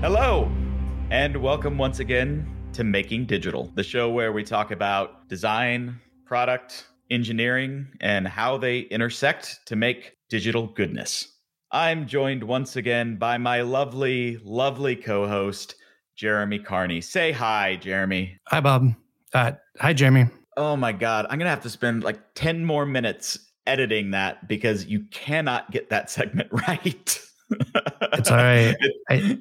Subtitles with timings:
[0.00, 0.50] Hello,
[1.10, 6.86] and welcome once again to Making Digital, the show where we talk about design, product,
[7.10, 11.36] engineering, and how they intersect to make digital goodness.
[11.70, 15.74] I'm joined once again by my lovely, lovely co host,
[16.16, 17.02] Jeremy Carney.
[17.02, 18.38] Say hi, Jeremy.
[18.48, 18.94] Hi, Bob.
[19.34, 20.26] Uh, hi, Jeremy.
[20.56, 21.26] Oh my God.
[21.28, 25.70] I'm going to have to spend like 10 more minutes editing that because you cannot
[25.70, 27.20] get that segment right.
[27.50, 28.76] it's all right.
[29.08, 29.38] I,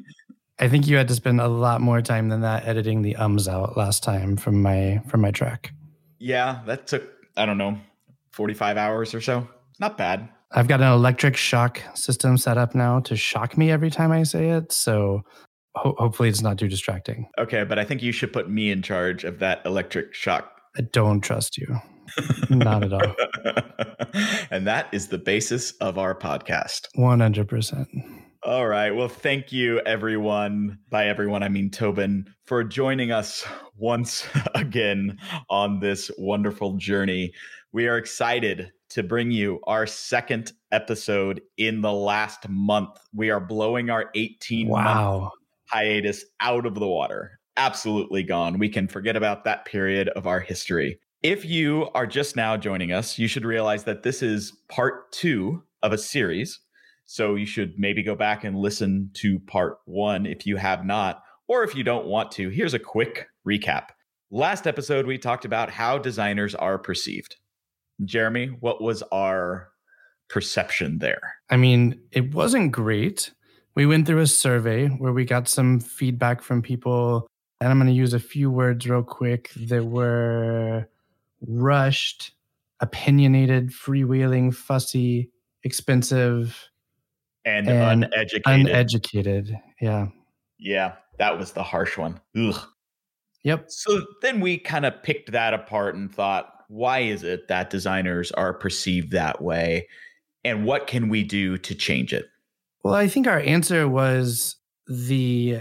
[0.59, 3.47] I think you had to spend a lot more time than that editing the ums
[3.47, 5.73] out last time from my from my track.
[6.19, 7.03] Yeah, that took
[7.37, 7.77] I don't know,
[8.31, 9.47] 45 hours or so.
[9.79, 10.29] Not bad.
[10.51, 14.23] I've got an electric shock system set up now to shock me every time I
[14.23, 15.23] say it, so
[15.75, 17.27] ho- hopefully it's not too distracting.
[17.37, 20.51] Okay, but I think you should put me in charge of that electric shock.
[20.77, 21.79] I don't trust you.
[22.49, 23.15] Not at all.
[24.51, 26.87] and that is the basis of our podcast.
[26.97, 28.21] 100%.
[28.45, 28.91] All right.
[28.91, 30.77] Well, thank you, everyone.
[30.91, 33.43] By everyone, I mean Tobin, for joining us
[33.75, 35.17] once again
[35.49, 37.33] on this wonderful journey.
[37.71, 42.99] We are excited to bring you our second episode in the last month.
[43.13, 45.31] We are blowing our 18 wow.
[45.65, 47.39] hiatus out of the water.
[47.57, 48.59] Absolutely gone.
[48.59, 50.99] We can forget about that period of our history.
[51.25, 55.63] If you are just now joining us, you should realize that this is part two
[55.81, 56.59] of a series
[57.05, 61.23] so you should maybe go back and listen to part one if you have not,
[61.47, 62.49] or if you don't want to.
[62.49, 63.87] Here's a quick recap.
[64.29, 67.37] Last episode, we talked about how designers are perceived.
[68.03, 69.69] Jeremy, what was our
[70.29, 71.37] perception there?
[71.49, 73.31] I mean, it wasn't great.
[73.73, 77.25] We went through a survey where we got some feedback from people,
[77.59, 80.87] and I'm going to use a few words real quick that were
[81.41, 82.31] rushed,
[82.79, 85.31] opinionated, freewheeling, fussy,
[85.63, 86.69] expensive,
[87.45, 88.43] and, and uneducated.
[88.45, 89.59] Uneducated.
[89.81, 90.07] Yeah.
[90.59, 90.93] Yeah.
[91.19, 92.19] That was the harsh one.
[92.37, 92.59] Ugh.
[93.43, 93.65] Yep.
[93.69, 98.31] So then we kind of picked that apart and thought, why is it that designers
[98.31, 99.87] are perceived that way?
[100.43, 102.25] And what can we do to change it?
[102.83, 104.55] Well, I think our answer was
[104.87, 105.59] the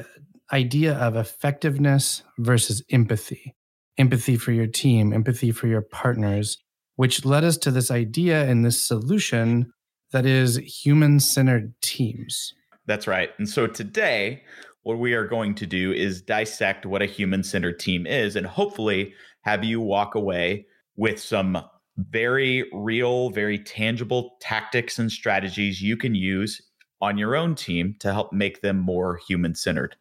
[0.52, 3.54] idea of effectiveness versus empathy
[3.98, 6.58] empathy for your team, empathy for your partners,
[6.96, 9.72] which led us to this idea and this solution
[10.12, 12.54] that is human centered teams.
[12.86, 13.30] That's right.
[13.38, 14.42] And so today,
[14.82, 18.46] what we are going to do is dissect what a human centered team is and
[18.46, 20.66] hopefully have you walk away
[20.96, 21.58] with some
[21.96, 26.60] very real, very tangible tactics and strategies you can use
[27.00, 29.96] on your own team to help make them more human centered.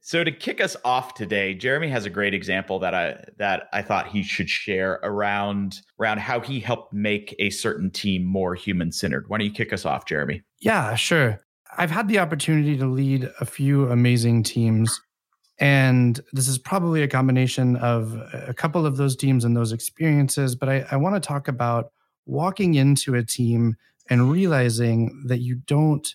[0.00, 3.82] So to kick us off today, Jeremy has a great example that I that I
[3.82, 8.92] thought he should share around around how he helped make a certain team more human
[8.92, 9.28] centered.
[9.28, 10.42] Why don't you kick us off, Jeremy?
[10.60, 11.40] Yeah, sure.
[11.76, 15.00] I've had the opportunity to lead a few amazing teams
[15.58, 20.54] and this is probably a combination of a couple of those teams and those experiences,
[20.54, 21.90] but I, I want to talk about
[22.26, 23.76] walking into a team
[24.08, 26.14] and realizing that you don't,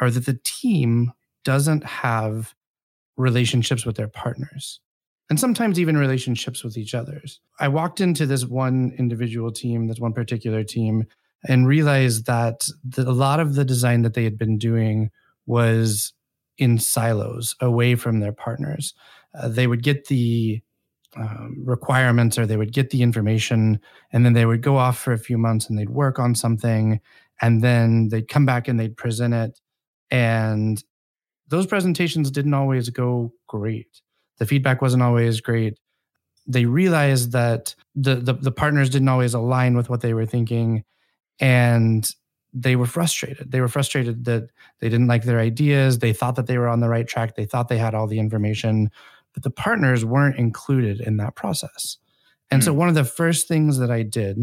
[0.00, 1.12] or that the team
[1.44, 2.54] doesn't have
[3.16, 4.80] relationships with their partners
[5.30, 7.40] and sometimes even relationships with each others.
[7.58, 11.06] I walked into this one individual team, this one particular team,
[11.48, 15.10] and realized that the, a lot of the design that they had been doing
[15.46, 16.12] was
[16.58, 18.94] in silos away from their partners.
[19.34, 20.60] Uh, they would get the
[21.16, 23.80] um, requirements or they would get the information
[24.12, 27.00] and then they would go off for a few months and they'd work on something
[27.40, 29.60] and then they'd come back and they'd present it
[30.10, 30.84] and
[31.52, 34.00] those presentations didn't always go great.
[34.38, 35.78] The feedback wasn't always great.
[36.46, 40.82] They realized that the, the, the partners didn't always align with what they were thinking,
[41.38, 42.10] and
[42.54, 43.52] they were frustrated.
[43.52, 44.48] They were frustrated that
[44.80, 45.98] they didn't like their ideas.
[45.98, 47.36] They thought that they were on the right track.
[47.36, 48.90] They thought they had all the information,
[49.34, 51.98] but the partners weren't included in that process.
[52.50, 52.64] And mm.
[52.64, 52.78] so, hmm.
[52.78, 54.38] one of the first things that I did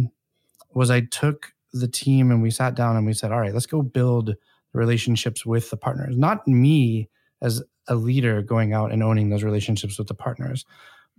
[0.75, 3.65] was I took the team and we sat down and we said, All right, let's
[3.65, 4.35] go build
[4.73, 7.09] relationships with the partners, not me
[7.41, 10.65] as a leader going out and owning those relationships with the partners,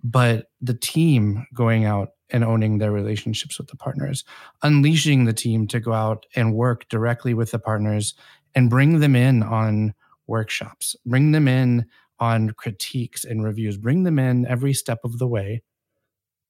[0.02, 4.24] but the team going out and owning their relationships with the partners,
[4.62, 8.14] unleashing the team to go out and work directly with the partners
[8.54, 9.94] and bring them in on
[10.26, 11.84] workshops, bring them in
[12.20, 15.62] on critiques and reviews, bring them in every step of the way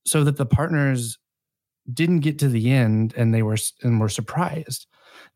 [0.05, 1.19] so that the partners
[1.93, 4.87] didn't get to the end and they were and were surprised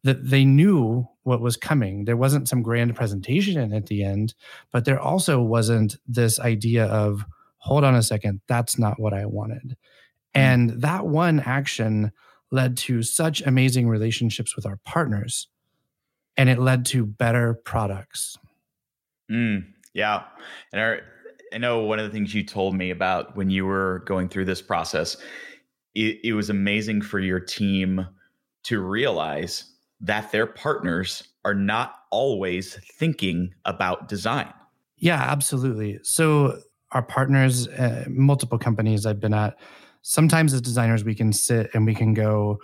[0.02, 2.05] that they knew what was coming.
[2.05, 4.35] There wasn't some grand presentation at the end,
[4.70, 7.25] but there also wasn't this idea of,
[7.56, 9.70] hold on a second, that's not what I wanted.
[9.70, 9.76] Mm.
[10.35, 12.12] And that one action
[12.50, 15.49] led to such amazing relationships with our partners
[16.37, 18.37] and it led to better products.
[19.31, 19.64] Mm,
[19.94, 20.25] yeah.
[20.73, 21.00] And our,
[21.52, 24.44] I know one of the things you told me about when you were going through
[24.44, 25.17] this process,
[25.94, 28.06] it, it was amazing for your team
[28.64, 34.52] to realize that their partners are not always thinking about design.
[34.96, 35.99] Yeah, absolutely.
[36.02, 36.61] So,
[36.93, 39.58] our partners, uh, multiple companies I've been at,
[40.02, 42.61] sometimes as designers, we can sit and we can go,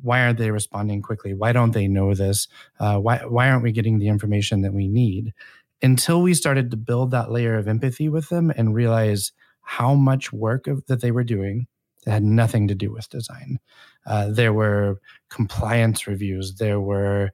[0.00, 1.34] why aren't they responding quickly?
[1.34, 2.46] Why don't they know this?
[2.78, 5.34] Uh, why, why aren't we getting the information that we need?
[5.82, 9.32] Until we started to build that layer of empathy with them and realize
[9.62, 11.66] how much work of, that they were doing
[12.08, 13.58] that had nothing to do with design.
[14.06, 17.30] Uh, there were compliance reviews, there were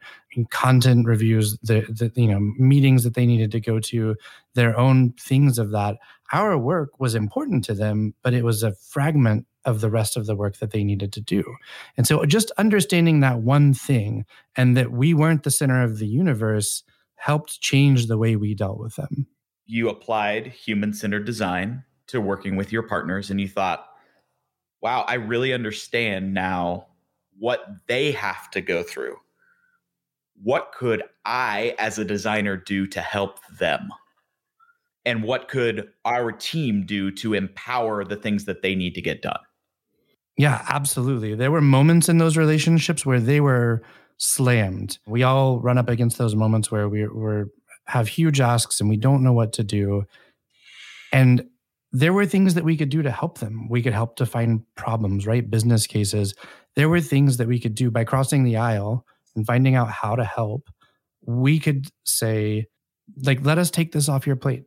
[0.50, 4.16] content reviews, the, the, you know meetings that they needed to go to,
[4.54, 5.96] their own things of that.
[6.32, 10.26] Our work was important to them, but it was a fragment of the rest of
[10.26, 11.44] the work that they needed to do.
[11.96, 16.08] And so just understanding that one thing and that we weren't the center of the
[16.08, 16.82] universe
[17.14, 19.28] helped change the way we dealt with them.
[19.66, 23.86] You applied human centered design to working with your partners and you thought,
[24.84, 26.88] wow, I really understand now
[27.38, 29.16] what they have to go through.
[30.42, 33.88] What could I, as a designer, do to help them?
[35.06, 39.22] And what could our team do to empower the things that they need to get
[39.22, 39.38] done?
[40.36, 41.34] Yeah, absolutely.
[41.34, 43.82] There were moments in those relationships where they were
[44.18, 44.98] slammed.
[45.06, 47.44] We all run up against those moments where we we
[47.86, 50.04] have huge asks and we don't know what to do.
[51.12, 51.48] And
[51.94, 53.68] there were things that we could do to help them.
[53.68, 55.48] We could help to find problems, right?
[55.48, 56.34] Business cases.
[56.74, 59.06] There were things that we could do by crossing the aisle
[59.36, 60.68] and finding out how to help.
[61.24, 62.66] We could say,
[63.22, 64.64] like, let us take this off your plate.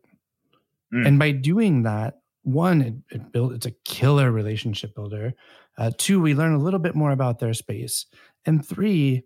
[0.94, 1.06] Mm.
[1.06, 5.34] And by doing that, one, it, it build, it's a killer relationship builder.
[5.78, 8.06] Uh, two, we learn a little bit more about their space.
[8.46, 9.24] And three,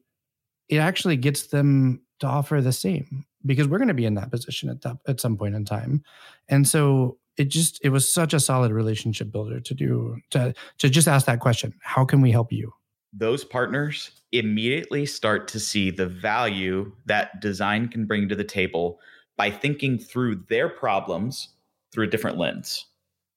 [0.70, 4.32] it actually gets them to offer the same because we're going to be in that
[4.32, 6.04] position at that at some point in time.
[6.50, 10.90] And so it just it was such a solid relationship builder to do to to
[10.90, 12.72] just ask that question how can we help you?
[13.14, 19.00] Those partners immediately start to see the value that design can bring to the table
[19.36, 21.50] by thinking through their problems
[21.92, 22.86] through a different lens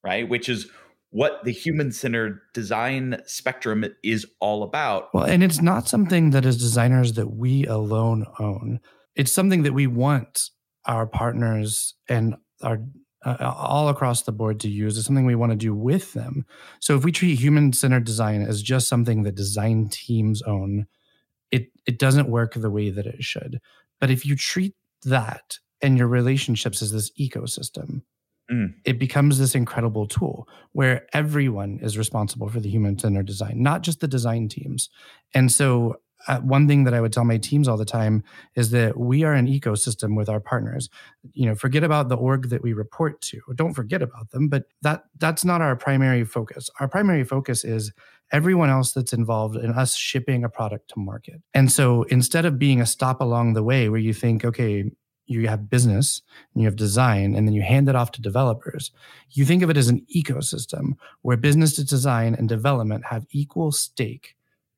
[0.05, 0.29] right?
[0.29, 0.69] Which is
[1.09, 5.13] what the human centered design spectrum is all about.
[5.13, 8.79] Well and it's not something that as designers that we alone own.
[9.15, 10.49] It's something that we want
[10.85, 12.79] our partners and our
[13.25, 14.97] uh, all across the board to use.
[14.97, 16.45] It's something we want to do with them.
[16.79, 20.87] So if we treat human centered design as just something that design teams own,
[21.51, 23.59] it it doesn't work the way that it should.
[23.99, 28.01] But if you treat that and your relationships as this ecosystem,
[28.51, 28.73] mm.
[28.85, 33.81] it becomes this incredible tool where everyone is responsible for the human centered design, not
[33.81, 34.89] just the design teams.
[35.33, 38.23] And so uh, one thing that I would tell my teams all the time
[38.55, 40.89] is that we are an ecosystem with our partners.
[41.33, 43.41] You know, forget about the org that we report to.
[43.55, 46.69] Don't forget about them, but that that's not our primary focus.
[46.79, 47.91] Our primary focus is
[48.31, 51.41] everyone else that's involved in us shipping a product to market.
[51.53, 54.85] And so instead of being a stop along the way where you think, okay,
[55.27, 56.21] you have business
[56.53, 58.91] and you have design and then you hand it off to developers
[59.31, 60.93] you think of it as an ecosystem
[61.23, 64.35] where business to design and development have equal stake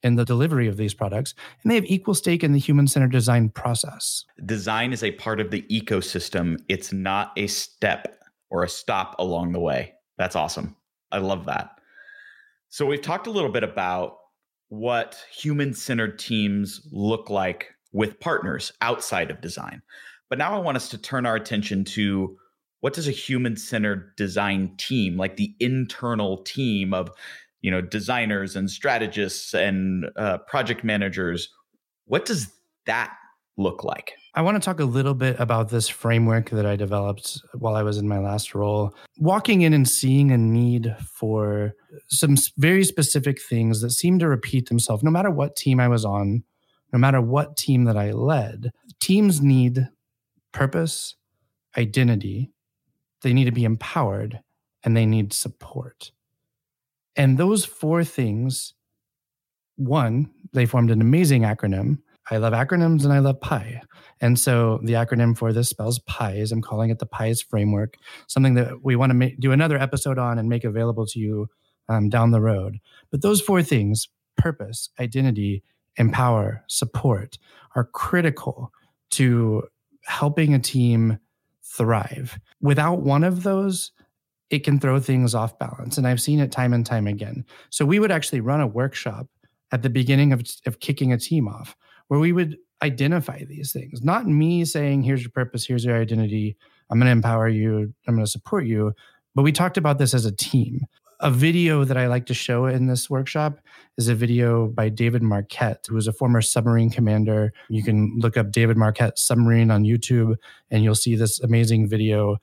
[0.07, 3.11] in the delivery of these products, and they have equal stake in the human centered
[3.11, 4.25] design process.
[4.45, 9.51] Design is a part of the ecosystem, it's not a step or a stop along
[9.51, 9.93] the way.
[10.17, 10.75] That's awesome.
[11.11, 11.79] I love that.
[12.69, 14.17] So, we've talked a little bit about
[14.69, 19.81] what human centered teams look like with partners outside of design.
[20.29, 22.37] But now I want us to turn our attention to
[22.81, 27.09] what does a human centered design team, like the internal team of
[27.61, 31.49] you know designers and strategists and uh, project managers
[32.05, 32.47] what does
[32.85, 33.13] that
[33.57, 34.13] look like?
[34.35, 37.83] I want to talk a little bit about this framework that i developed while i
[37.83, 38.95] was in my last role.
[39.17, 41.73] Walking in and seeing a need for
[42.07, 46.05] some very specific things that seem to repeat themselves no matter what team i was
[46.05, 46.43] on
[46.93, 49.87] no matter what team that i led teams need
[50.51, 51.15] purpose
[51.77, 52.51] identity
[53.21, 54.39] they need to be empowered
[54.83, 56.11] and they need support
[57.17, 58.73] and those four things,
[59.75, 61.99] one, they formed an amazing acronym.
[62.29, 63.81] I love acronyms and I love PIE.
[64.21, 66.51] And so the acronym for this spells PIES.
[66.51, 67.97] I'm calling it the PIES framework,
[68.27, 71.49] something that we want to do another episode on and make available to you
[71.89, 72.79] um, down the road.
[73.11, 74.07] But those four things
[74.37, 75.63] purpose, identity,
[75.95, 77.37] empower, support
[77.75, 78.71] are critical
[79.11, 79.63] to
[80.05, 81.17] helping a team
[81.63, 82.39] thrive.
[82.61, 83.91] Without one of those,
[84.49, 85.97] it can throw things off balance.
[85.97, 87.45] And I've seen it time and time again.
[87.69, 89.27] So we would actually run a workshop
[89.71, 91.75] at the beginning of, of kicking a team off,
[92.07, 94.01] where we would identify these things.
[94.01, 96.55] Not me saying, here's your purpose, here's your identity,
[96.89, 98.93] I'm going to empower you, I'm going to support you.
[99.35, 100.85] But we talked about this as a team.
[101.19, 103.59] A video that I like to show in this workshop
[103.97, 107.53] is a video by David Marquet, who is a former submarine commander.
[107.69, 110.35] You can look up David Marquet submarine on YouTube
[110.69, 112.37] and you'll see this amazing video.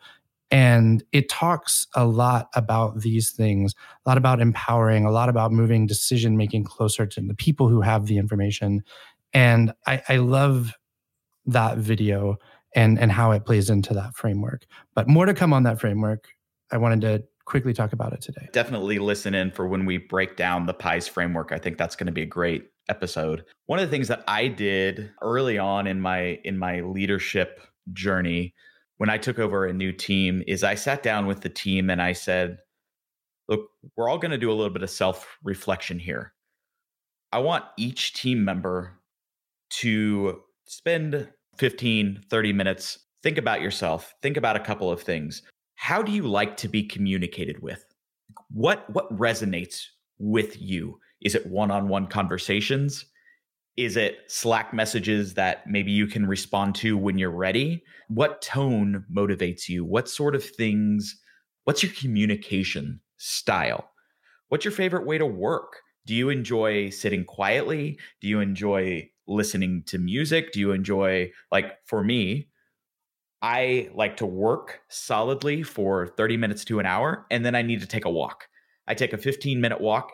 [0.50, 3.74] And it talks a lot about these things,
[4.04, 7.80] a lot about empowering, a lot about moving decision making closer to the people who
[7.80, 8.82] have the information.
[9.32, 10.74] And I, I love
[11.46, 12.36] that video
[12.74, 14.64] and, and how it plays into that framework.
[14.94, 16.28] But more to come on that framework.
[16.70, 18.48] I wanted to quickly talk about it today.
[18.52, 21.52] Definitely listen in for when we break down the PIES framework.
[21.52, 23.44] I think that's going to be a great episode.
[23.66, 27.60] One of the things that I did early on in my in my leadership
[27.92, 28.54] journey
[28.98, 32.00] when I took over a new team is I sat down with the team and
[32.00, 32.58] I said,
[33.48, 36.32] "Look, we're all going to do a little bit of self-reflection here.
[37.32, 39.00] I want each team member
[39.80, 45.42] to spend 15, 30 minutes think about yourself, think about a couple of things
[45.84, 47.84] how do you like to be communicated with?
[48.50, 49.84] What what resonates
[50.18, 50.98] with you?
[51.20, 53.04] Is it one-on-one conversations?
[53.76, 57.82] Is it Slack messages that maybe you can respond to when you're ready?
[58.08, 59.84] What tone motivates you?
[59.84, 61.20] What sort of things?
[61.64, 63.90] What's your communication style?
[64.48, 65.80] What's your favorite way to work?
[66.06, 67.98] Do you enjoy sitting quietly?
[68.20, 70.52] Do you enjoy listening to music?
[70.52, 72.48] Do you enjoy, like for me,
[73.42, 77.80] I like to work solidly for 30 minutes to an hour, and then I need
[77.80, 78.46] to take a walk.
[78.86, 80.12] I take a 15 minute walk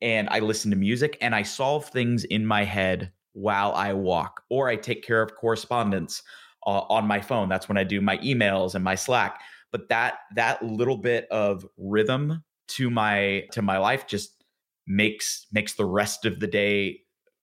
[0.00, 4.42] and I listen to music and I solve things in my head while I walk,
[4.50, 6.22] or I take care of correspondence
[6.66, 7.48] uh, on my phone.
[7.48, 9.40] That's when I do my emails and my Slack.
[9.70, 14.44] But that that little bit of rhythm to my to my life just
[14.86, 17.00] makes makes the rest of the day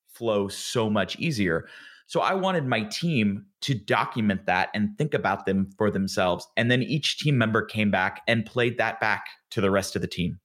[0.10, 1.68] flow so much easier.
[2.08, 6.48] So I wanted my team to document that and think about them for themselves.
[6.56, 10.02] And then each team member came back and played that back to the rest of
[10.02, 10.40] the team.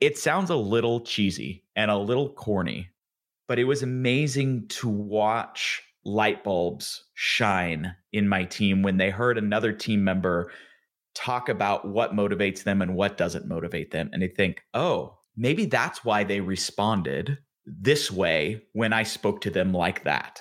[0.00, 2.90] It sounds a little cheesy and a little corny,
[3.48, 9.38] but it was amazing to watch light bulbs shine in my team when they heard
[9.38, 10.52] another team member
[11.14, 14.08] talk about what motivates them and what doesn't motivate them.
[14.12, 19.50] And they think, oh, maybe that's why they responded this way when I spoke to
[19.50, 20.40] them like that.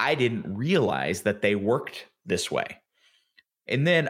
[0.00, 2.80] I didn't realize that they worked this way.
[3.68, 4.08] And then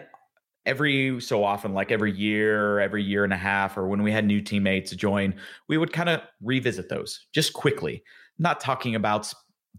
[0.67, 4.25] every so often, like every year, every year and a half, or when we had
[4.25, 5.35] new teammates join,
[5.69, 8.03] we would kind of revisit those just quickly.
[8.39, 9.33] not talking about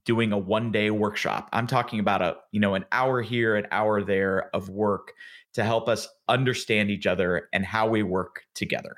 [0.06, 1.50] doing a one day workshop.
[1.52, 5.14] I'm talking about a, you know, an hour here, an hour there of work
[5.54, 8.96] to help us understand each other and how we work together.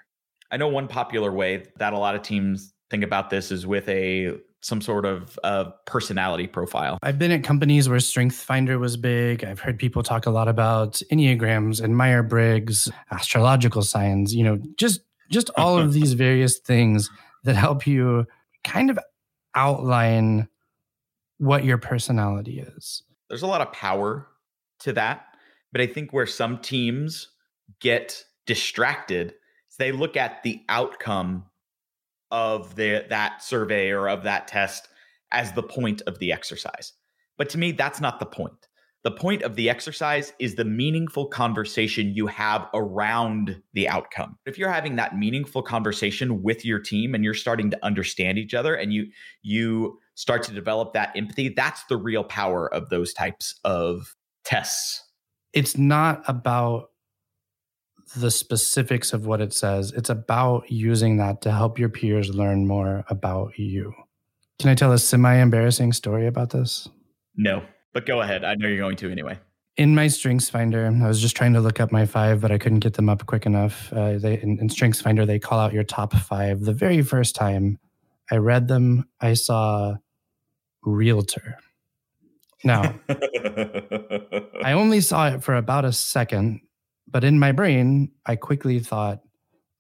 [0.52, 3.88] I know one popular way that a lot of teams think about this is with
[3.90, 7.00] a some sort of uh, personality profile.
[7.02, 9.46] I've been at companies where Strength Finder was big.
[9.46, 14.60] I've heard people talk a lot about Enneagrams and Meyer Briggs, astrological signs, you know,
[14.78, 17.10] just just all of these various things
[17.46, 18.26] that help you
[18.66, 19.00] kind of
[19.56, 20.50] outline
[21.38, 23.04] what your personality is.
[23.30, 24.28] There's a lot of power
[24.80, 25.28] to that,
[25.72, 27.30] but I think where some teams
[27.80, 29.34] get distracted,
[29.80, 31.46] they look at the outcome
[32.32, 34.88] of the that survey or of that test
[35.32, 36.94] as the point of the exercise.
[37.38, 38.68] But to me, that's not the point.
[39.04, 44.38] The point of the exercise is the meaningful conversation you have around the outcome.
[44.46, 48.54] If you're having that meaningful conversation with your team and you're starting to understand each
[48.54, 49.08] other and you
[49.44, 55.04] you start to develop that empathy, that's the real power of those types of tests.
[55.54, 56.90] It's not about
[58.16, 59.92] the specifics of what it says.
[59.92, 63.94] It's about using that to help your peers learn more about you.
[64.60, 66.88] Can I tell a semi embarrassing story about this?
[67.36, 68.44] No, but go ahead.
[68.44, 69.38] I know you're going to anyway.
[69.76, 72.58] In my Strengths Finder, I was just trying to look up my five, but I
[72.58, 73.94] couldn't get them up quick enough.
[73.94, 76.62] Uh, they, in, in Strengths Finder, they call out your top five.
[76.62, 77.78] The very first time
[78.32, 79.98] I read them, I saw
[80.84, 81.60] realtor.
[82.64, 86.62] Now, I only saw it for about a second
[87.08, 89.20] but in my brain, I quickly thought,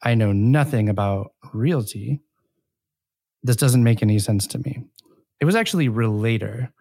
[0.03, 2.21] I know nothing about realty.
[3.43, 4.83] This doesn't make any sense to me.
[5.39, 6.71] It was actually Relator.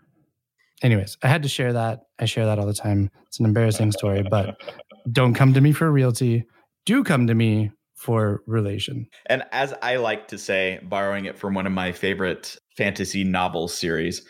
[0.83, 2.01] Anyways, I had to share that.
[2.19, 3.11] I share that all the time.
[3.27, 4.61] It's an embarrassing story, but
[5.13, 6.45] don't come to me for realty.
[6.85, 9.09] Do come to me for relation.
[9.27, 13.69] And as I like to say, borrowing it from one of my favorite fantasy novel
[13.69, 14.23] series,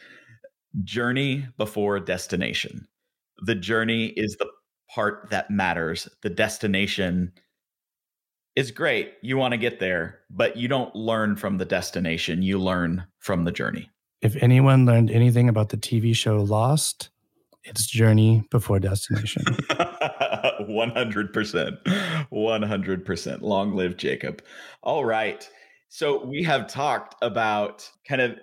[0.85, 2.87] journey before destination.
[3.42, 4.49] The journey is the
[4.95, 6.09] part that matters.
[6.23, 7.33] The destination
[8.55, 9.12] is great.
[9.23, 12.43] You want to get there, but you don't learn from the destination.
[12.43, 13.90] You learn from the journey.
[14.23, 17.11] If anyone learned anything about the TV show Lost,
[17.64, 19.43] it's journey before destination.
[20.69, 22.26] 100%.
[22.33, 23.43] 100%.
[23.43, 24.43] Long live Jacob.
[24.83, 25.49] All right.
[25.88, 28.37] So we have talked about kind of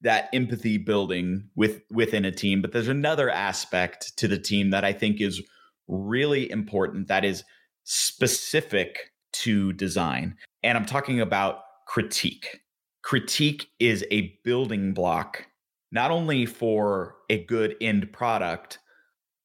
[0.00, 4.84] that empathy building with within a team, but there's another aspect to the team that
[4.84, 5.40] I think is
[5.88, 7.44] really important that is
[7.84, 10.36] specific to design.
[10.62, 12.60] And I'm talking about critique.
[13.02, 15.46] Critique is a building block
[15.92, 18.78] not only for a good end product,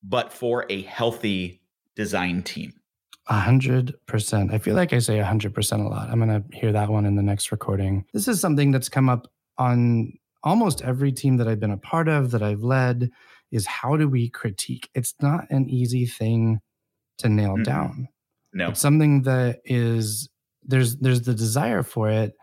[0.01, 1.61] but for a healthy
[1.95, 2.73] design team.
[3.27, 4.53] A hundred percent.
[4.53, 6.09] I feel like I say a hundred percent a lot.
[6.09, 8.05] I'm gonna hear that one in the next recording.
[8.13, 9.27] This is something that's come up
[9.57, 10.13] on
[10.43, 13.11] almost every team that I've been a part of, that I've led,
[13.51, 14.89] is how do we critique?
[14.93, 16.61] It's not an easy thing
[17.19, 17.63] to nail mm-hmm.
[17.63, 18.09] down.
[18.53, 18.69] No.
[18.69, 20.29] It's something that is
[20.63, 22.35] there's there's the desire for it,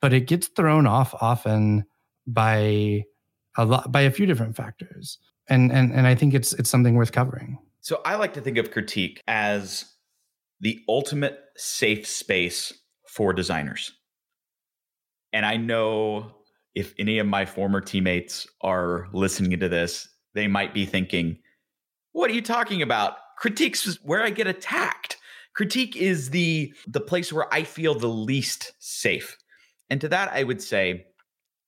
[0.00, 1.84] but it gets thrown off often
[2.26, 3.04] by
[3.56, 5.18] a lot by a few different factors.
[5.48, 7.58] And and and I think it's it's something worth covering.
[7.80, 9.84] So I like to think of critique as
[10.60, 12.72] the ultimate safe space
[13.08, 13.92] for designers.
[15.32, 16.41] And I know
[16.74, 21.38] if any of my former teammates are listening to this, they might be thinking,
[22.12, 23.14] what are you talking about?
[23.38, 25.18] Critique's is where I get attacked.
[25.54, 29.36] Critique is the the place where I feel the least safe.
[29.90, 31.06] And to that I would say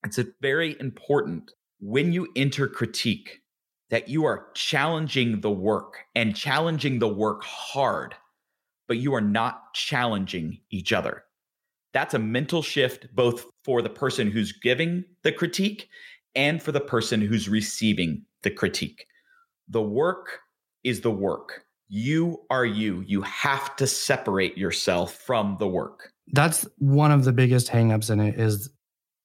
[0.04, 3.40] it's very important when you enter critique
[3.90, 8.14] that you are challenging the work and challenging the work hard,
[8.88, 11.25] but you are not challenging each other.
[11.92, 15.88] That's a mental shift both for the person who's giving the critique
[16.35, 19.06] and for the person who's receiving the critique.
[19.68, 20.40] The work
[20.83, 21.64] is the work.
[21.88, 23.02] You are you.
[23.06, 26.12] You have to separate yourself from the work.
[26.33, 28.71] That's one of the biggest hangups in it is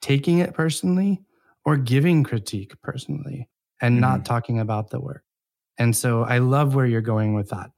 [0.01, 1.21] taking it personally
[1.65, 3.49] or giving critique personally
[3.81, 4.01] and mm-hmm.
[4.01, 5.23] not talking about the work.
[5.77, 7.71] And so I love where you're going with that.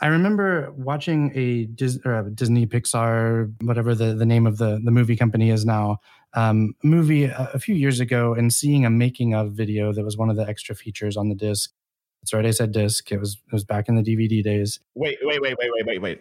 [0.00, 4.90] I remember watching a, Dis- a Disney Pixar, whatever the, the name of the, the
[4.90, 5.98] movie company is now,
[6.34, 10.18] um, movie a, a, few years ago and seeing a making of video that was
[10.18, 11.72] one of the extra features on the disc.
[12.20, 13.10] That's right, I said disc.
[13.10, 14.80] It was it was back in the DVD days.
[14.94, 16.20] Wait, wait, wait, wait, wait, wait, wait.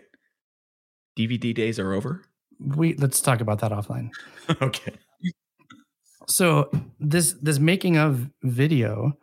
[1.18, 2.22] DVD days are over.
[2.60, 4.12] We let's talk about that offline.
[4.62, 4.94] okay.
[6.28, 9.18] So this this making of video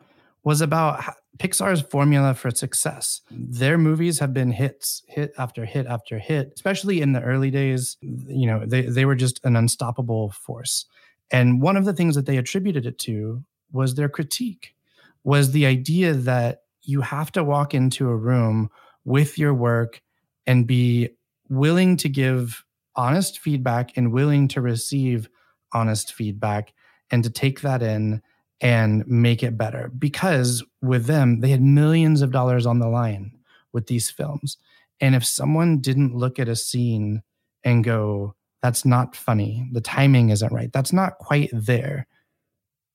[0.45, 1.03] was about
[1.42, 3.20] Pixar's formula for success.
[3.28, 7.96] Their movies have been hits, hit after hit after hit, especially in the early days.
[8.00, 10.87] You know, they, they were just an unstoppable force.
[11.33, 14.76] And one of the things that they attributed it to was their critique,
[15.24, 18.70] was the idea that you have to walk into a room
[19.05, 20.00] with your work
[20.46, 21.09] and be
[21.48, 25.28] willing to give honest feedback and willing to receive
[25.72, 26.72] honest feedback
[27.11, 28.22] and to take that in
[28.62, 29.90] and make it better.
[29.98, 33.33] Because with them they had millions of dollars on the line
[33.72, 34.57] with these films.
[35.01, 37.22] And if someone didn't look at a scene
[37.64, 39.68] and go that's not funny.
[39.72, 40.72] The timing isn't right.
[40.72, 42.07] That's not quite there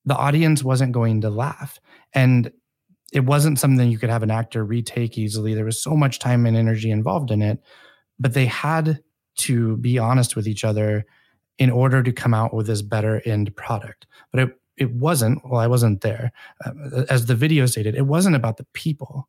[0.08, 1.80] the audience wasn't going to laugh.
[2.14, 2.52] And
[3.12, 5.54] it wasn't something you could have an actor retake easily.
[5.54, 7.60] There was so much time and energy involved in it.
[8.18, 9.02] But they had
[9.40, 11.06] to be honest with each other
[11.60, 14.08] in order to come out with this better end product.
[14.32, 16.32] But it it wasn't well i wasn't there.
[16.66, 19.28] Uh, as the video stated it wasn't about the people.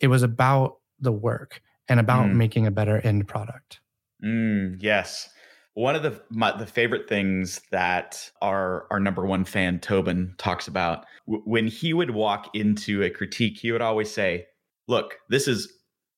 [0.00, 2.34] It was about the work and about mm.
[2.34, 3.80] making a better end product.
[4.24, 5.28] Mm, yes.
[5.74, 10.66] One of the my, the favorite things that our our number one fan tobin talks
[10.66, 14.46] about w- when he would walk into a critique he would always say
[14.88, 15.72] look this is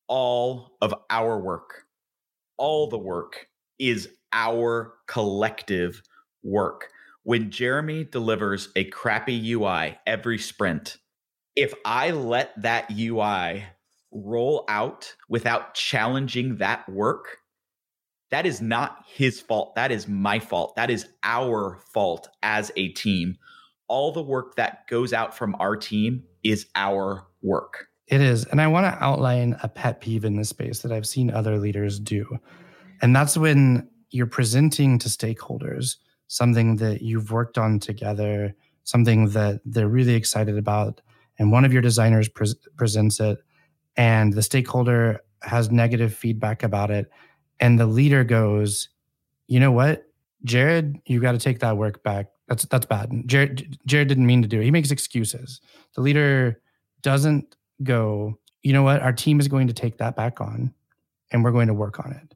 [0.07, 1.85] all of our work.
[2.57, 3.47] All the work
[3.79, 6.01] is our collective
[6.43, 6.89] work
[7.23, 10.97] when Jeremy delivers a crappy UI every sprint,
[11.55, 13.65] if I let that UI
[14.11, 17.37] roll out without challenging that work,
[18.31, 19.75] that is not his fault.
[19.75, 20.75] That is my fault.
[20.75, 23.37] That is our fault as a team.
[23.87, 27.87] All the work that goes out from our team is our work.
[28.07, 28.45] It is.
[28.45, 31.57] And I want to outline a pet peeve in this space that I've seen other
[31.57, 32.39] leaders do.
[33.01, 35.97] And that's when you're presenting to stakeholders
[36.31, 41.01] something that you've worked on together, something that they're really excited about,
[41.37, 43.43] and one of your designers pre- presents it,
[43.97, 47.11] and the stakeholder has negative feedback about it,
[47.59, 48.87] and the leader goes,
[49.47, 50.05] "You know what,
[50.45, 52.27] Jared, you got to take that work back.
[52.47, 53.11] That's that's bad.
[53.25, 54.63] Jared Jared didn't mean to do it.
[54.63, 55.59] He makes excuses.
[55.95, 56.61] The leader
[57.01, 60.73] doesn't go, you know what, our team is going to take that back on,
[61.31, 62.35] and we're going to work on it."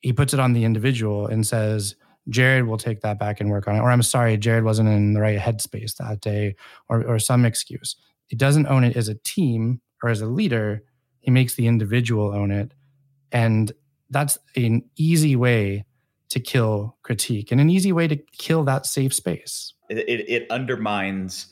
[0.00, 1.96] he puts it on the individual and says,
[2.28, 3.80] Jared will take that back and work on it.
[3.80, 6.56] Or I'm sorry, Jared wasn't in the right headspace that day,
[6.88, 7.96] or, or some excuse.
[8.26, 10.82] He doesn't own it as a team or as a leader.
[11.20, 12.72] He makes the individual own it.
[13.32, 13.72] And
[14.10, 15.84] that's an easy way
[16.30, 19.72] to kill critique and an easy way to kill that safe space.
[19.88, 21.46] It, it, it undermines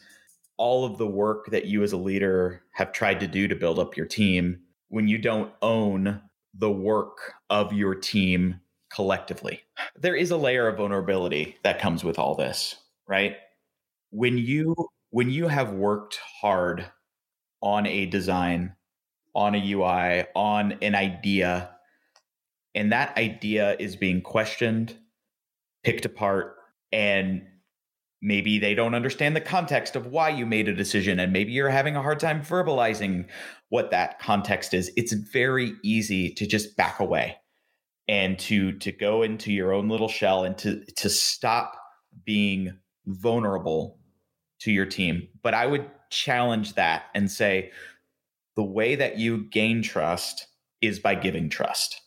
[0.59, 3.79] all of the work that you as a leader have tried to do to build
[3.79, 6.21] up your team when you don't own
[6.55, 9.63] the work of your team collectively.
[9.99, 13.37] There is a layer of vulnerability that comes with all this, right?
[14.11, 14.75] When you
[15.11, 16.91] when you have worked hard
[17.63, 18.75] on a design,
[19.35, 21.71] on a UI, on an idea,
[22.75, 24.95] and that idea is being questioned,
[25.83, 26.57] picked apart,
[26.93, 27.43] and
[28.23, 31.69] maybe they don't understand the context of why you made a decision and maybe you're
[31.69, 33.27] having a hard time verbalizing
[33.69, 37.37] what that context is it's very easy to just back away
[38.09, 41.77] and to to go into your own little shell and to to stop
[42.25, 43.99] being vulnerable
[44.59, 47.71] to your team but i would challenge that and say
[48.55, 50.47] the way that you gain trust
[50.81, 52.03] is by giving trust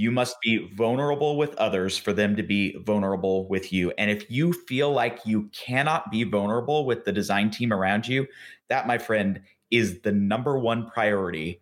[0.00, 3.92] you must be vulnerable with others for them to be vulnerable with you.
[3.98, 8.26] And if you feel like you cannot be vulnerable with the design team around you,
[8.70, 11.60] that, my friend, is the number one priority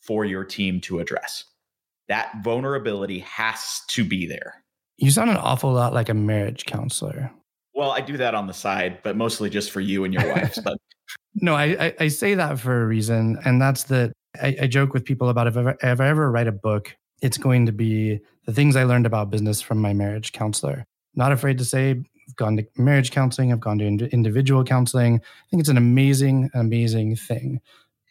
[0.00, 1.44] for your team to address.
[2.08, 4.62] That vulnerability has to be there.
[4.96, 7.30] You sound an awful lot like a marriage counselor.
[7.74, 10.58] Well, I do that on the side, but mostly just for you and your wife.
[10.64, 10.78] But
[11.36, 14.92] no, I, I, I say that for a reason, and that's that I, I joke
[14.92, 18.20] with people about if I, if I ever write a book it's going to be
[18.46, 20.84] the things I learned about business from my marriage counselor.
[21.14, 25.16] Not afraid to say, I've gone to marriage counseling, I've gone to individual counseling.
[25.16, 27.60] I think it's an amazing, amazing thing.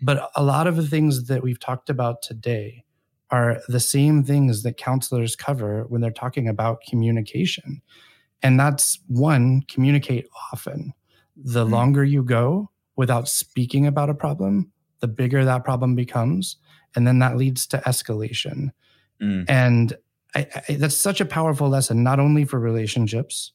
[0.01, 2.83] But a lot of the things that we've talked about today
[3.29, 7.81] are the same things that counselors cover when they're talking about communication.
[8.41, 10.93] And that's one, communicate often.
[11.35, 11.73] The mm-hmm.
[11.73, 16.57] longer you go without speaking about a problem, the bigger that problem becomes.
[16.95, 18.71] And then that leads to escalation.
[19.21, 19.45] Mm.
[19.47, 19.93] And
[20.35, 23.51] I, I, that's such a powerful lesson, not only for relationships,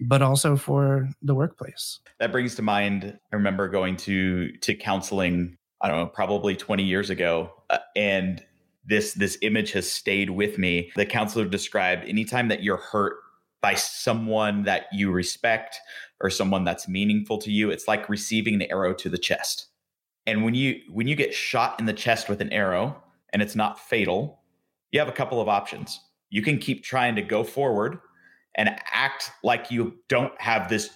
[0.00, 2.00] but also for the workplace.
[2.20, 3.18] That brings to mind.
[3.32, 5.56] I remember going to to counseling.
[5.80, 8.44] I don't know, probably 20 years ago, uh, and
[8.88, 10.90] this this image has stayed with me.
[10.96, 13.16] The counselor described anytime that you're hurt
[13.60, 15.78] by someone that you respect
[16.20, 19.66] or someone that's meaningful to you, it's like receiving an arrow to the chest.
[20.26, 23.54] And when you when you get shot in the chest with an arrow and it's
[23.54, 24.40] not fatal,
[24.90, 26.00] you have a couple of options.
[26.30, 27.98] You can keep trying to go forward
[28.54, 30.90] and act like you don't have this,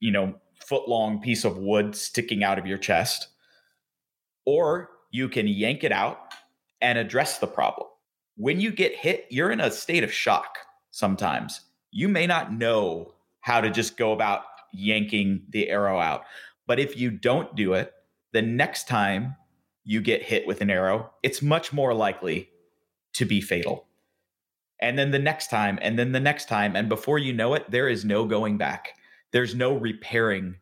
[0.00, 0.34] you know,
[0.66, 3.28] foot long piece of wood sticking out of your chest.
[4.46, 6.18] Or you can yank it out
[6.86, 7.88] and address the problem.
[8.36, 10.58] When you get hit, you're in a state of shock
[10.92, 11.62] sometimes.
[11.90, 16.22] You may not know how to just go about yanking the arrow out.
[16.64, 17.92] But if you don't do it,
[18.32, 19.34] the next time
[19.82, 22.50] you get hit with an arrow, it's much more likely
[23.14, 23.88] to be fatal.
[24.78, 26.76] And then the next time, and then the next time.
[26.76, 28.90] And before you know it, there is no going back.
[29.32, 30.58] There's no repairing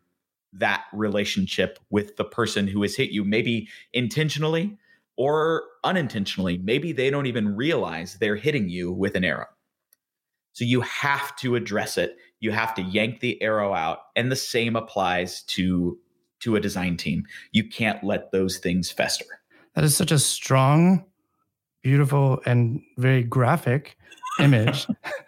[0.53, 4.79] that relationship with the person who has hit you, maybe intentionally
[5.17, 6.57] or unintentionally.
[6.57, 9.47] Maybe they don't even realize they're hitting you with an arrow.
[10.53, 12.17] So you have to address it.
[12.39, 13.99] You have to yank the arrow out.
[14.15, 15.97] And the same applies to
[16.41, 17.25] to a design team.
[17.51, 19.25] You can't let those things fester.
[19.73, 21.05] That is such a strong
[21.81, 23.97] beautiful and very graphic
[24.39, 24.87] image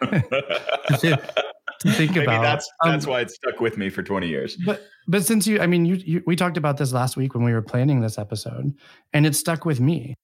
[1.80, 2.42] to, think Maybe about.
[2.42, 4.56] That's that's um, why it stuck with me for 20 years.
[4.56, 7.44] But but since you, I mean, you, you we talked about this last week when
[7.44, 8.74] we were planning this episode,
[9.12, 10.14] and it stuck with me.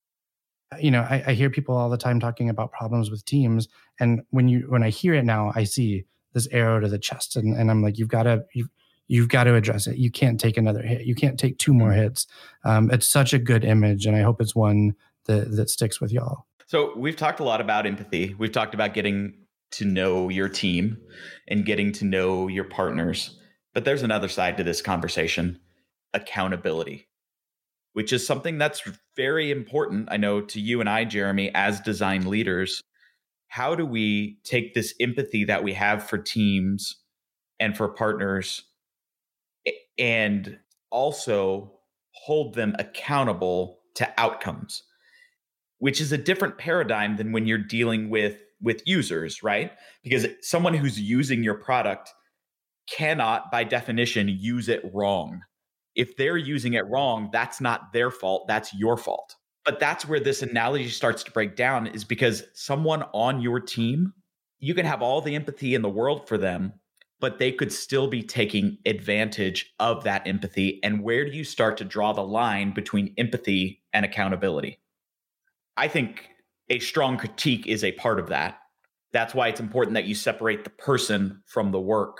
[0.80, 3.68] You know, I, I hear people all the time talking about problems with teams,
[4.00, 7.36] and when you when I hear it now, I see this arrow to the chest,
[7.36, 8.68] and, and I'm like, you've got to you
[9.06, 9.98] you've got to address it.
[9.98, 11.06] You can't take another hit.
[11.06, 12.26] You can't take two more hits.
[12.64, 14.94] Um, it's such a good image, and I hope it's one
[15.26, 16.46] that that sticks with y'all.
[16.66, 18.34] So we've talked a lot about empathy.
[18.38, 19.34] We've talked about getting
[19.76, 20.98] to know your team
[21.48, 23.38] and getting to know your partners.
[23.72, 25.58] But there's another side to this conversation,
[26.12, 27.08] accountability,
[27.92, 28.82] which is something that's
[29.16, 30.08] very important.
[30.10, 32.80] I know to you and I, Jeremy, as design leaders,
[33.48, 36.96] how do we take this empathy that we have for teams
[37.60, 38.62] and for partners
[39.98, 40.58] and
[40.90, 41.72] also
[42.12, 44.82] hold them accountable to outcomes?
[45.84, 49.72] which is a different paradigm than when you're dealing with with users, right?
[50.02, 52.12] Because someone who's using your product
[52.90, 55.42] cannot by definition use it wrong.
[55.94, 59.36] If they're using it wrong, that's not their fault, that's your fault.
[59.64, 64.12] But that's where this analogy starts to break down is because someone on your team,
[64.58, 66.74] you can have all the empathy in the world for them,
[67.20, 70.80] but they could still be taking advantage of that empathy.
[70.82, 74.80] And where do you start to draw the line between empathy and accountability?
[75.76, 76.28] I think
[76.68, 78.58] a strong critique is a part of that.
[79.12, 82.18] That's why it's important that you separate the person from the work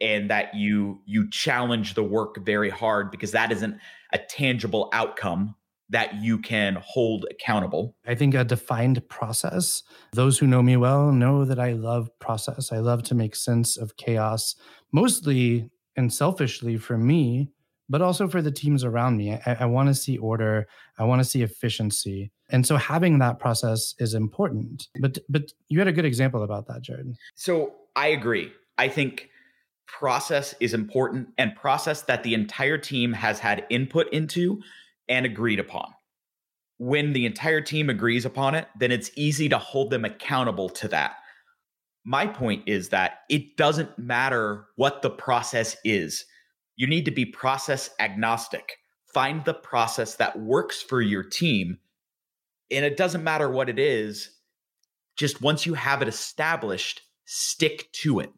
[0.00, 3.78] and that you you challenge the work very hard because that isn't
[4.12, 5.54] a tangible outcome
[5.88, 7.94] that you can hold accountable.
[8.06, 9.82] I think a defined process.
[10.12, 12.72] Those who know me well know that I love process.
[12.72, 14.56] I love to make sense of chaos,
[14.92, 17.50] mostly and selfishly for me,
[17.88, 19.34] but also for the teams around me.
[19.34, 20.66] I, I want to see order.
[20.98, 22.32] I want to see efficiency.
[22.48, 24.88] And so having that process is important.
[25.00, 27.16] But but you had a good example about that, Jared.
[27.34, 28.52] So I agree.
[28.78, 29.30] I think
[29.86, 34.60] process is important and process that the entire team has had input into
[35.08, 35.92] and agreed upon.
[36.78, 40.88] When the entire team agrees upon it, then it's easy to hold them accountable to
[40.88, 41.16] that.
[42.04, 46.24] My point is that it doesn't matter what the process is.
[46.76, 48.76] You need to be process agnostic.
[49.12, 51.78] Find the process that works for your team.
[52.70, 54.30] And it doesn't matter what it is,
[55.16, 58.30] just once you have it established, stick to it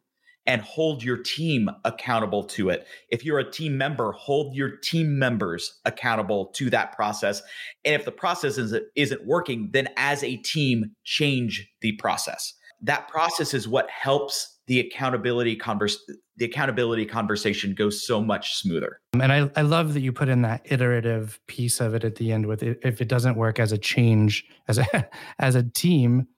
[0.47, 2.87] and hold your team accountable to it.
[3.11, 7.43] If you're a team member, hold your team members accountable to that process.
[7.85, 12.55] And if the process isn't, isn't working, then as a team, change the process.
[12.81, 15.99] That process is what helps the accountability converse
[16.37, 19.01] the accountability conversation goes so much smoother.
[19.21, 22.31] And I, I love that you put in that iterative piece of it at the
[22.31, 25.09] end with it, if it doesn't work as a change, as a
[25.41, 26.29] as a team,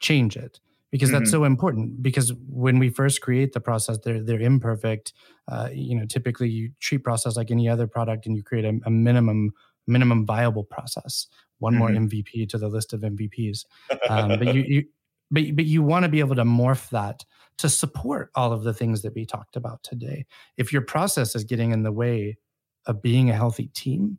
[0.00, 1.18] change it because mm-hmm.
[1.18, 5.12] that's so important because when we first create the process they're they're imperfect
[5.48, 8.78] uh, you know typically you treat process like any other product and you create a,
[8.86, 9.52] a minimum
[9.86, 11.26] minimum viable process
[11.58, 11.78] one mm-hmm.
[11.80, 13.64] more mvp to the list of mvps
[14.08, 14.84] um, but you, you
[15.30, 17.24] but, but you want to be able to morph that
[17.58, 20.26] to support all of the things that we talked about today.
[20.56, 22.38] If your process is getting in the way
[22.86, 24.18] of being a healthy team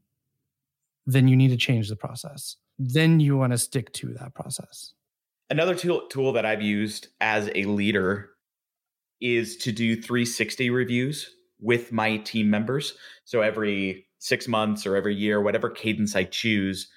[1.05, 2.57] then you need to change the process.
[2.77, 4.93] Then you want to stick to that process.
[5.49, 8.29] Another tool, tool that I've used as a leader
[9.19, 12.93] is to do 360 reviews with my team members.
[13.25, 16.89] So every six months or every year, whatever cadence I choose,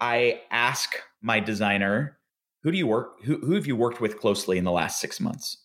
[0.00, 2.18] I ask my designer,
[2.62, 5.20] who do you work, who, who have you worked with closely in the last six
[5.20, 5.58] months?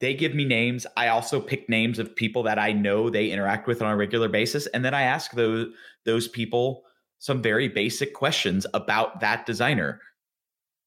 [0.00, 0.86] They give me names.
[0.96, 4.28] I also pick names of people that I know they interact with on a regular
[4.28, 4.66] basis.
[4.68, 5.68] And then I ask those,
[6.04, 6.82] those people
[7.18, 10.00] some very basic questions about that designer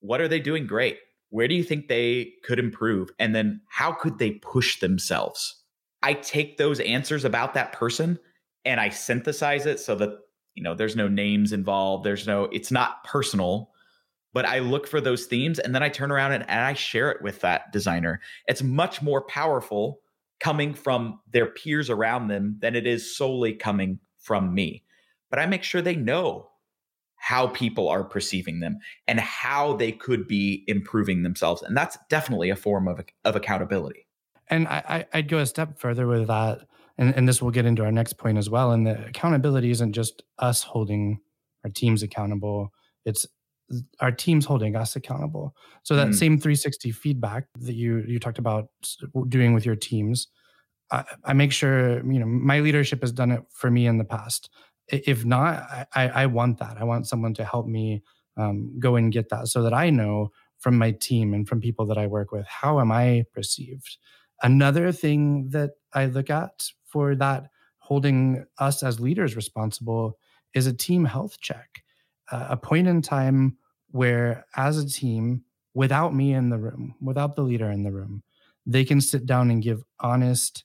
[0.05, 0.99] what are they doing great?
[1.29, 3.09] Where do you think they could improve?
[3.17, 5.63] And then how could they push themselves?
[6.03, 8.19] I take those answers about that person
[8.63, 10.11] and I synthesize it so that,
[10.53, 12.05] you know, there's no names involved.
[12.05, 13.71] There's no, it's not personal,
[14.35, 17.09] but I look for those themes and then I turn around and, and I share
[17.09, 18.19] it with that designer.
[18.47, 20.01] It's much more powerful
[20.41, 24.83] coming from their peers around them than it is solely coming from me.
[25.29, 26.49] But I make sure they know
[27.15, 31.61] how people are perceiving them and how they could be improving themselves.
[31.61, 34.05] And that's definitely a form of, of accountability.
[34.49, 36.67] And I, I'd go a step further with that.
[36.97, 38.73] And, and this will get into our next point as well.
[38.73, 41.21] And the accountability isn't just us holding
[41.63, 42.73] our teams accountable,
[43.05, 43.25] it's
[43.99, 45.55] our teams holding us accountable.
[45.83, 46.15] So that mm.
[46.15, 48.69] same 360 feedback that you you talked about
[49.27, 50.27] doing with your teams,
[50.91, 54.03] I, I, make sure you know my leadership has done it for me in the
[54.03, 54.49] past
[54.87, 56.77] if not, I, I want that.
[56.79, 58.03] I want someone to help me
[58.37, 61.85] um, go and get that so that I know from my team and from people
[61.87, 63.97] that I work with, how am I perceived?
[64.43, 67.47] Another thing that I look at for that
[67.79, 70.17] holding us as leaders responsible
[70.53, 71.83] is a team health check,
[72.31, 73.57] a point in time
[73.91, 78.23] where, as a team, without me in the room, without the leader in the room,
[78.65, 80.63] they can sit down and give honest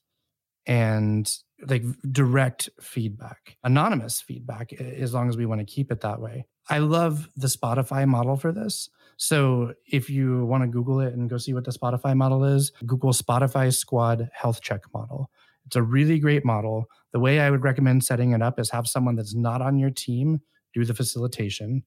[0.66, 1.30] and
[1.66, 6.46] like direct feedback, anonymous feedback, as long as we want to keep it that way.
[6.68, 8.88] I love the Spotify model for this.
[9.16, 12.72] So if you want to Google it and go see what the Spotify model is,
[12.86, 15.30] Google Spotify Squad Health Check model.
[15.66, 16.86] It's a really great model.
[17.12, 19.90] The way I would recommend setting it up is have someone that's not on your
[19.90, 20.40] team
[20.74, 21.82] do the facilitation.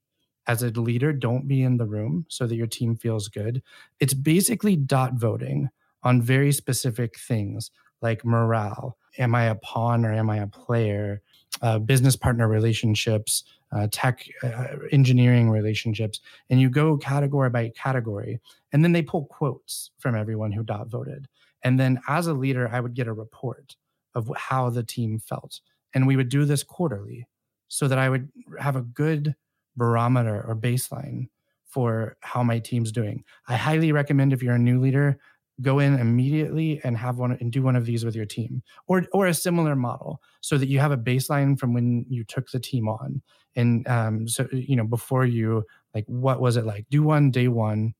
[0.48, 3.62] As a leader, don't be in the room so that your team feels good.
[4.00, 5.70] It's basically dot voting
[6.04, 11.22] on very specific things like morale, am I a pawn or am I a player?
[11.62, 16.20] Uh, business partner relationships, uh, tech uh, engineering relationships,
[16.50, 18.40] and you go category by category,
[18.74, 21.28] and then they pull quotes from everyone who dot voted.
[21.64, 23.76] And then as a leader, I would get a report
[24.16, 25.62] of how the team felt,
[25.94, 27.28] and we would do this quarterly.
[27.74, 29.36] So that I would have a good
[29.76, 31.30] barometer or baseline
[31.66, 33.24] for how my team's doing.
[33.48, 35.18] I highly recommend if you're a new leader,
[35.62, 39.06] go in immediately and have one and do one of these with your team or
[39.12, 42.60] or a similar model so that you have a baseline from when you took the
[42.60, 43.22] team on
[43.56, 47.48] and um, so you know before you like what was it like do one day
[47.48, 47.94] one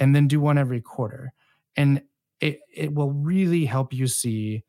[0.00, 1.32] and then do one every quarter
[1.76, 2.02] and
[2.40, 4.64] it it will really help you see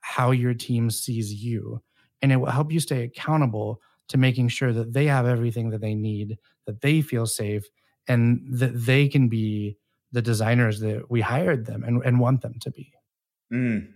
[0.00, 1.82] how your team sees you
[2.22, 5.80] and it will help you stay accountable to making sure that they have everything that
[5.80, 7.64] they need that they feel safe
[8.08, 9.76] and that they can be
[10.12, 12.92] the designers that we hired them and, and want them to be
[13.52, 13.86] mm,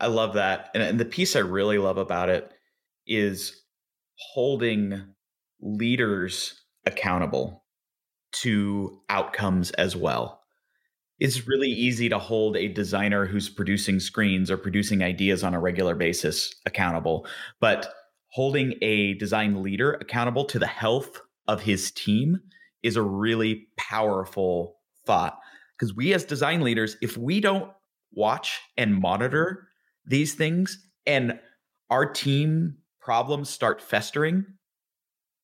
[0.00, 2.52] i love that and, and the piece i really love about it
[3.06, 3.62] is
[4.18, 5.14] holding
[5.60, 7.64] leaders accountable
[8.32, 10.37] to outcomes as well.
[11.18, 15.60] It's really easy to hold a designer who's producing screens or producing ideas on a
[15.60, 17.26] regular basis accountable,
[17.60, 17.92] but
[18.28, 22.38] holding a design leader accountable to the health of his team
[22.82, 24.76] is a really powerful
[25.06, 25.38] thought.
[25.76, 27.70] Because we, as design leaders, if we don't
[28.12, 29.68] watch and monitor
[30.06, 31.38] these things and
[31.90, 34.44] our team problems start festering,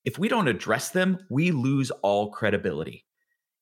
[0.04, 3.06] if we don't address them, we lose all credibility.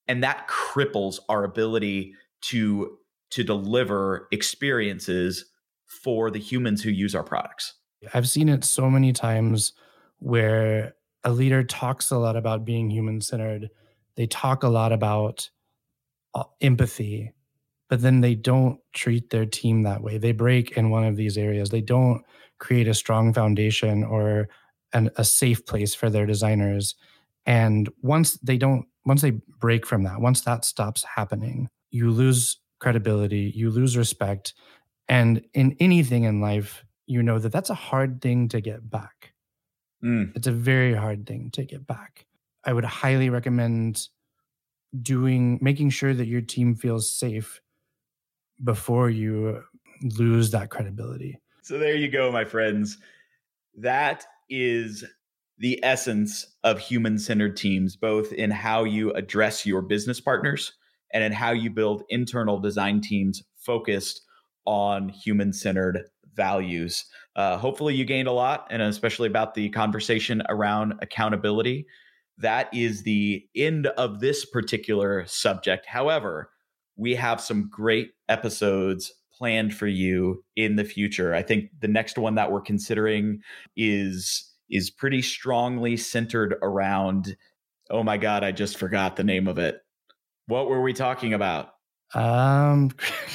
[0.09, 2.99] And that cripples our ability to
[3.31, 5.47] to deliver experiences
[5.87, 7.75] for the humans who use our products.
[8.13, 9.73] I've seen it so many times
[10.19, 13.71] where a leader talks a lot about being human centered.
[14.17, 15.49] They talk a lot about
[16.35, 17.33] uh, empathy,
[17.89, 20.19] but then they don't treat their team that way.
[20.19, 21.71] They break in one of these areas.
[21.71, 22.23] They don't
[22.59, 24.49] create a strong foundation or
[24.93, 26.95] an, a safe place for their designers.
[27.47, 32.59] And once they don't, once they break from that, once that stops happening, you lose
[32.81, 34.55] credibility, you lose respect.
[35.09, 39.35] And in anything in life, you know that that's a hard thing to get back.
[40.05, 40.35] Mm.
[40.35, 42.27] It's a very hard thing to get back.
[42.65, 44.09] I would highly recommend
[45.01, 47.61] doing, making sure that your team feels safe
[48.63, 49.63] before you
[50.03, 51.41] lose that credibility.
[51.63, 52.99] So there you go, my friends.
[53.77, 55.05] That is
[55.63, 60.73] the essence of human centered teams, both in how you address your business partners
[61.15, 64.23] and in how you build internal design teams focused
[64.67, 66.01] on human centered
[66.35, 67.05] values.
[67.37, 71.87] Uh, hopefully, you gained a lot, and especially about the conversation around accountability.
[72.39, 75.87] That is the end of this particular subject.
[75.87, 76.51] However,
[76.97, 81.35] we have some great episodes planned for you in the future.
[81.35, 83.43] I think the next one that we're considering
[83.77, 87.37] is is pretty strongly centered around
[87.91, 89.81] oh my god, I just forgot the name of it.
[90.47, 91.75] What were we talking about?
[92.15, 92.91] Um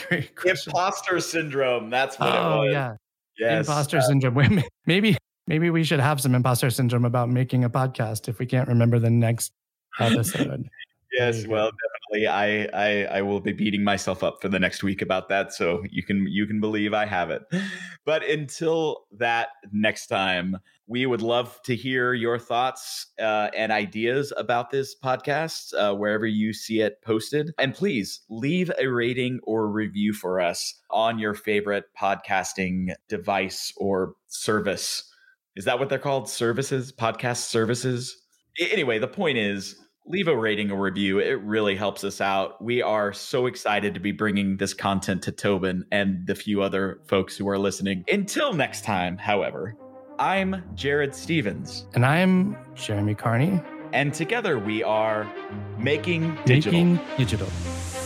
[0.45, 1.89] imposter syndrome.
[1.89, 2.73] That's what oh, it was.
[2.73, 2.93] yeah.
[3.39, 3.67] Yes.
[3.67, 4.63] Imposter uh, syndrome.
[4.85, 8.67] Maybe maybe we should have some imposter syndrome about making a podcast if we can't
[8.67, 9.51] remember the next
[9.99, 10.67] episode.
[11.17, 11.71] yes, well,
[12.13, 15.83] I, I I will be beating myself up for the next week about that, so
[15.89, 17.43] you can you can believe I have it.
[18.05, 24.31] But until that next time, we would love to hear your thoughts uh, and ideas
[24.37, 27.51] about this podcast uh, wherever you see it posted.
[27.57, 34.13] And please leave a rating or review for us on your favorite podcasting device or
[34.27, 35.03] service.
[35.57, 36.29] Is that what they're called?
[36.29, 38.15] Services, podcast services?
[38.59, 39.75] Anyway, the point is
[40.09, 41.19] leave a rating or review.
[41.19, 42.61] It really helps us out.
[42.61, 47.01] We are so excited to be bringing this content to Tobin and the few other
[47.07, 48.05] folks who are listening.
[48.11, 49.75] Until next time, however,
[50.17, 51.87] I'm Jared Stevens.
[51.93, 53.61] And I'm Jeremy Carney.
[53.93, 55.31] And together we are
[55.77, 56.71] making digital.
[56.71, 57.47] Making digital.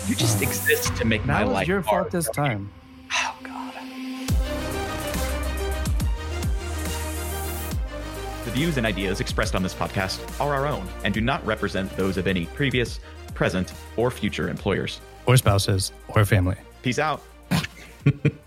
[0.08, 1.48] You just uh, exist to make my life.
[1.48, 2.72] That was your fault this time.
[3.14, 3.51] Oh, God.
[8.44, 11.96] The views and ideas expressed on this podcast are our own and do not represent
[11.96, 13.00] those of any previous,
[13.36, 16.56] present, or future employers, or spouses, or family.
[16.82, 17.22] Peace out.